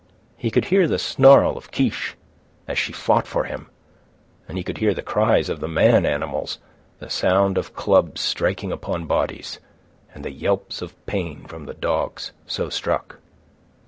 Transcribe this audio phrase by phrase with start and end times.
[0.35, 2.15] He could hear the snarl of Kiche
[2.67, 3.69] as she fought for him;
[4.47, 6.57] and he could hear the cries of the man animals,
[6.97, 9.59] the sound of clubs striking upon bodies,
[10.11, 13.19] and the yelps of pain from the dogs so struck.